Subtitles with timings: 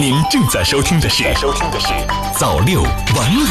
[0.00, 1.88] 您正在收听的是《收听的是
[2.38, 2.92] 早六晚
[3.34, 3.42] 五》。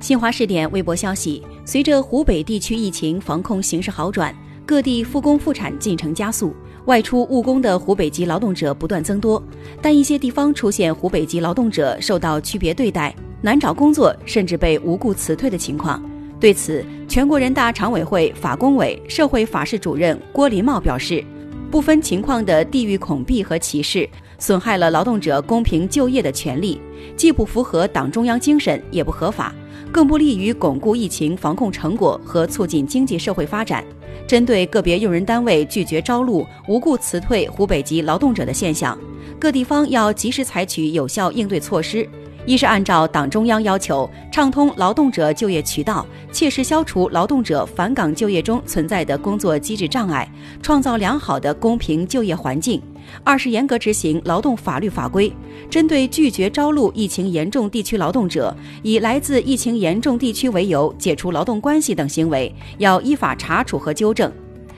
[0.00, 6.56] 新华视点微博消息：随着湖北地区疫情防控形势好转，各地复工复产进程加速，
[6.86, 9.42] 外出务工的湖北籍劳动者不断增多。
[9.82, 16.02] 但一些地方出现湖北籍劳动者受到区别对待、难找工作，甚至被无故辞退的情况。
[16.40, 21.22] 对此，全国人大常委会法工委社会法室主任郭林茂表示。
[21.74, 26.80] 不分情况的地域恐避和歧视，损害了劳动者公平就业的权利，
[27.16, 29.52] 既不符合党中央精神，也不合法，
[29.90, 33.84] 更不利于巩固疫情防控成果和促进经济社会发展。
[34.24, 38.96] 针对个别用人单位拒绝招录、无故辞退湖北籍劳动者的现象，
[39.40, 42.08] 各地方要及时采取有效应对措施。
[42.46, 50.30] 一是按照党中央要求，畅通劳动者就业渠道，切实消除劳动者返岗就业中存在的工作机制障碍，
[50.62, 52.78] 创造良好的公平就业环境；
[53.24, 55.32] 二是严格执行劳动法律法规，
[55.70, 64.30] 针对拒绝招录疫情严重地区劳动者，以来自疫情严重地区为由解除劳动关系等行为，要依法查处和纠正。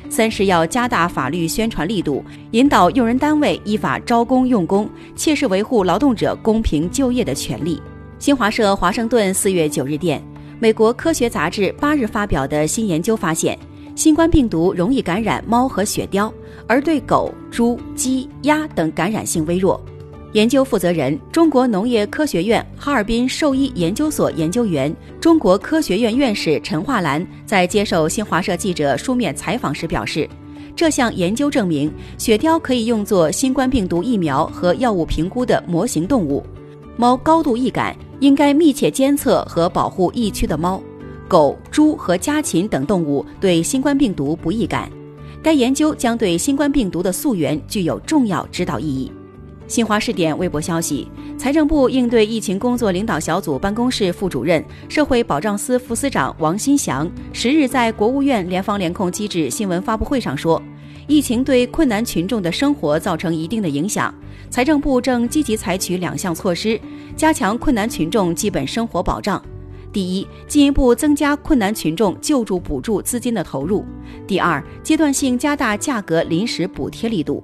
[0.08, 7.80] 三是要加大法律宣传力度，引导用人单位依法招工用工，切实维护劳动者公平就业的权利。
[8.18, 10.22] 新华社华盛顿四月九日电，
[10.58, 13.58] 美国科学杂志八日发表的新研究发现，
[13.94, 16.32] 新冠病毒容易感染猫和雪貂，
[16.66, 19.78] 而对狗、猪、鸡、鸭等感染性微弱。
[20.32, 30.28] 研究负责人、中国农业科学院哈尔滨兽医研究所研究员、中国科学院院士陈化兰在接受新华社记者书面采访时表示，
[30.74, 36.44] 这项研究证明，雪貂可以用作新冠病毒疫苗和药物评估的模型动物。
[36.98, 40.82] 猫高度易感，应该密切监测和保护疫区的猫。
[41.28, 44.90] 狗、猪和家禽等动物对新冠病毒不易感。
[45.42, 49.10] 该研究将对新冠病毒的溯源具有重要指导意义。
[49.68, 60.62] 新华视点微博消息，财政部应对疫情工作领导小组办公室副主任、社会保障司副司长王新祥十日在国务院联防联控机制新闻发布会上说，
[61.08, 64.14] 疫情对困难群众的生活造成一定的影响，
[64.50, 66.80] 财政部正积极采取两项措施，
[67.16, 69.42] 加强困难群众基本生活保障。
[69.92, 73.84] 第一，进一步增加困难群众救助补助资金的投入；
[74.28, 77.42] 第二，阶段性加大价格临时补贴力度。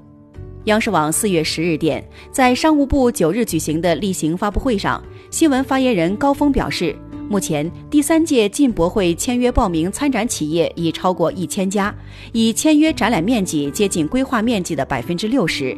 [0.66, 6.94] 央视网四月十日电，在商务部九日举行的例行发布会上，新闻发言人高峰表示，
[7.28, 11.92] 目前第三届进博会签约报名参展企业已超过一千家，
[12.30, 15.76] 已签约展览面积接近规划面积的百分之六十。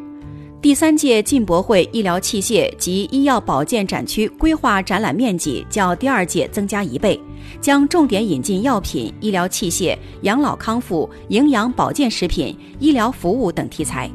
[0.61, 7.19] 第三届进博会医疗器械及医药保健展区规划展览面积较第二届增加一倍，
[7.59, 14.11] 将重点引进药品、医疗器械、养老康复、营养保健食品、医疗服务等题材。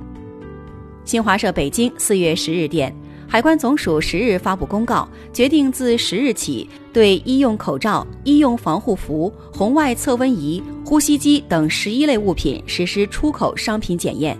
[1.10, 2.96] 新华社北京四月十日电，
[3.28, 14.38] 海关总署十日发布公告，决定自十日起对医用口罩、医用防护服、红外测温仪、呼吸机等十一类物品实施出口商品检验。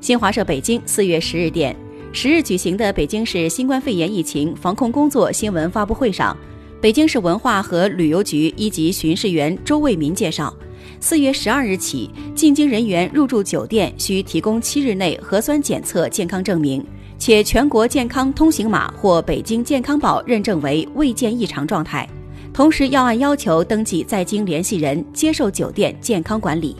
[0.00, 1.74] 新华社北京四月十日电，
[2.12, 6.36] 十日举行的北京市新冠肺炎疫情防控工作新闻发布会上，
[6.80, 10.56] 北京市文化和旅游局一级巡视员周卫民介绍。
[11.00, 16.84] 四月十二日起，进京人员入住酒店需提供七日内核酸检测健康证明，
[17.18, 22.08] 且全国健康通行码或北京健康宝认证为未见异常状态。
[22.52, 26.74] 同时，要按要求登记在京联系人，接受酒店健康管理。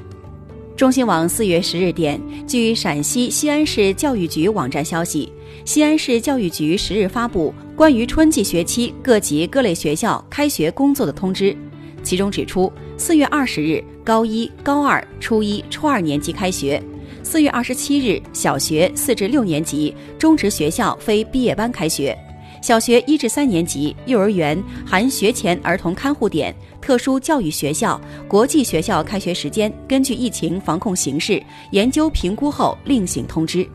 [0.77, 5.33] 中新网四月十日电，据陕西西安市教育局网站消息，
[5.65, 11.57] 西安市教育局十日发布关于春季学期各级各类学校开学工作的通知，
[12.03, 13.83] 其中指出，四月二十日。
[14.05, 16.83] 高一、高二、初一、初二年级开学。
[17.23, 22.17] 四月二十七日，小学四至六年级、中职学校非毕业班开学；
[22.63, 31.43] 小学一至三年级、幼儿园含学前儿童看护点、特殊教育学校、国际学校开学时间，根据疫情防控形势
[31.73, 33.69] 研究评估后另行通知。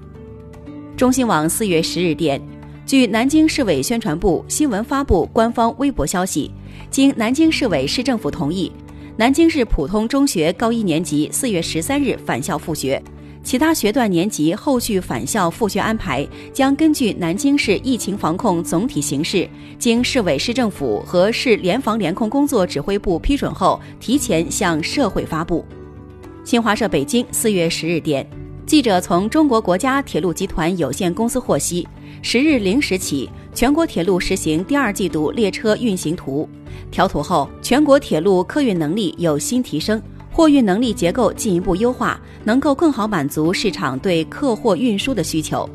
[0.97, 2.41] 中新网四月十日电，
[2.85, 6.52] 据南京市委宣传部新闻发布官方微博消息，
[6.90, 8.70] 经南京市委市政府同意。
[9.16, 13.02] 南京市普通中学高一年级四月十三日返校复学，
[13.41, 19.47] 其他学段年级后续返校复学安排将根据南京市疫情防控总体形势，
[19.79, 25.64] 经市委市政府和市联防联控工作指挥部批准后，提前向社会发布。
[26.44, 28.28] 新华社北京四月十日电，
[28.66, 31.88] 记者从中国国家铁路集团有限公司获悉，
[32.22, 36.48] 十日零时起，全国铁路实行第二季度列车运行图。
[36.90, 40.02] 调图后，全国铁路客运能力有新提升，
[40.32, 45.70] 货运能力结构进一步优化，能够更好满足市场对客货运输的需求。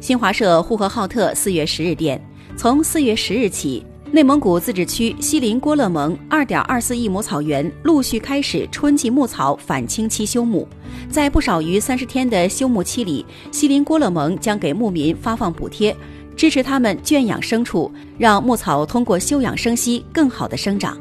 [0.00, 2.20] 新华社呼和浩特四月十日电，
[2.56, 10.68] 从四月十日起，内蒙古自治区锡林郭勒盟二点二四亿亩草原陆续开始春季牧草返青期休牧，
[11.10, 15.96] 在不少于三十天的休牧期里，锡林郭勒盟将给牧民发放补贴，
[16.36, 20.96] 支持他们圈养牲畜，让牧草通过休养生息更好的生长。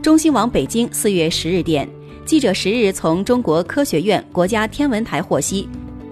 [0.00, 1.86] 中新网北京四月十日电，
[2.24, 5.68] 记者十日从中国科学院国家天文台获悉，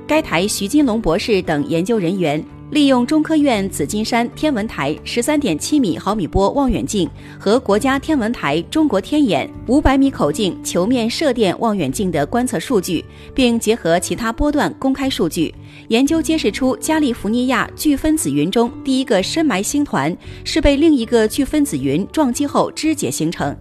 [0.06, 7.08] 该台徐金龙博士等研究人员利用中科院紫金山天文台十三点七米毫米波望远镜
[7.38, 15.54] 和国家天文台中国天眼五百米口径球面射电望远镜的观测数据，并结合其他波段公开数据，
[15.88, 23.56] 研究揭示出加利福尼亚巨分子云中第一个深埋星团是被另一个巨分子云撞击后肢解形成。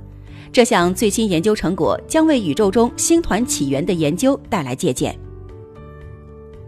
[0.51, 5.15] 这项最新研究成果将为宇宙中星团起源的研究带来借鉴。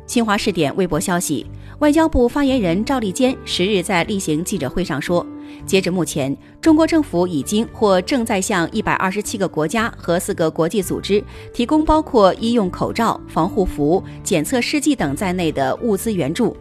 [0.05, 1.45] 新华视点微博消息，
[1.79, 5.25] 外交部发言人赵立坚十日在例行记者会上说，
[5.65, 16.55] 截至目前，中国政府已经或正在向一百二十七个国家和四个国际组织提供包括医用口罩、防护服、检测试剂等在内的物资援助。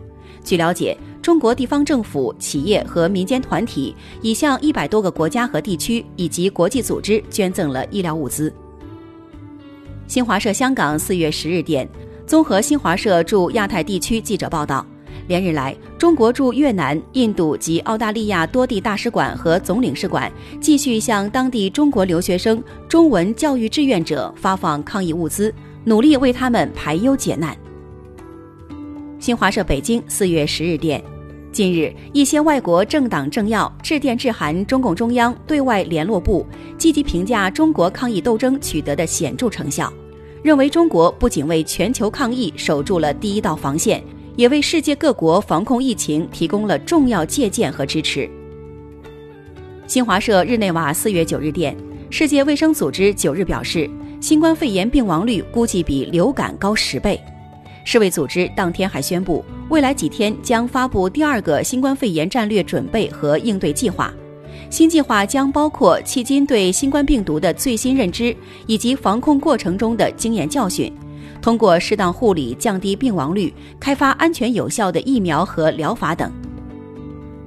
[0.44, 0.96] 据了解。
[1.22, 3.92] 中国地方政府、企业和民间团体
[4.22, 8.52] 已向一百多个国家和地区以及国际组织捐赠了医疗物资。
[10.06, 11.88] 新华社香港四月十日电，
[12.28, 14.86] 综合新华社驻亚太地区记者报道，
[15.26, 20.30] 连日来，中国驻越南、印度及澳大利亚多地大使馆和总领事馆
[20.60, 25.52] 继续向当地中国留学生、中文教育志愿者发放抗疫物资，
[25.84, 27.56] 努力为他们排忧解难。
[29.18, 31.02] 新华社北京四月十日电。
[31.50, 36.46] 近日，一些外国政党政要致电致函中共中央对外联络部，
[36.76, 39.90] 积极评价中国抗疫斗争取得的显著成效，
[40.42, 44.04] 认为中国不仅为全球抗疫守住了第一道防线，
[44.36, 48.30] 也为世界各国防控疫情提供了重要借鉴和支持。
[49.86, 51.76] 新华社日内瓦四月九日电，
[52.10, 53.88] 世界卫生组织九日表示，
[54.20, 57.20] 新冠肺炎病亡率估计比流感高十倍。
[57.84, 64.12] 世卫组织当天还宣布，未来几天将发布第二个新冠肺炎战略准备和应对计划。
[64.68, 68.36] 新计划将包括迄今对新冠病毒的最新认知
[68.66, 70.92] 以及防控过程中的经验教训，
[71.46, 76.28] 通过适当护理降低病亡率，开发安全有效的疫苗和疗法等。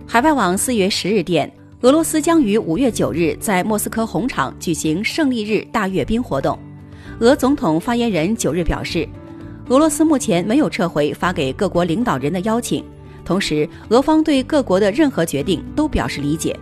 [0.08, 1.52] 海外网四月十日电，
[1.82, 6.58] 俄罗斯将于五月九日在莫斯科红场举行胜利日大阅兵活动。
[7.20, 9.06] 俄总统发言人九日表示。
[9.68, 12.82] 俄罗斯目前没有撤回发给各国领导人的邀请，
[13.26, 16.58] 同时，俄方对各国的任何决定都表示理解。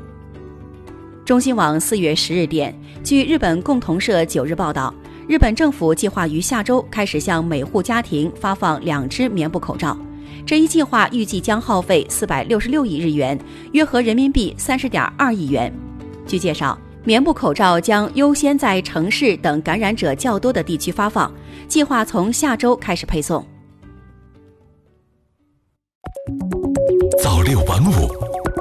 [1.23, 2.73] 中新网四月十日电，
[3.03, 4.91] 据日本共同社九日报道，
[5.27, 9.97] 日本政府计划于下周开始向每户家庭发放两只棉布口罩，
[10.45, 13.37] 这一计划预计将耗费四百六十六亿日元，
[13.73, 15.71] 约合人民币三十点二亿元。
[16.25, 16.77] 据介绍。
[17.03, 21.31] 棉布口罩将优先在城市等感染者较多的地区发放，
[21.65, 23.41] 计划从下周开始配送。
[27.23, 28.09] 早六晚五，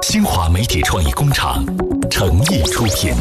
[0.01, 1.61] 新华媒体创意工厂
[2.09, 3.11] 诚意出品。